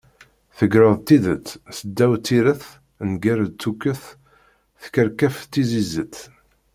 Tedreg 0.57 0.97
tidet, 1.07 1.47
s 1.77 1.79
ddaw 1.87 2.13
tiret, 2.25 2.63
nger-d 3.11 3.53
tukket, 3.61 4.01
tekkerfef 4.81 5.37
d 5.43 5.49
tizizet 5.51 6.15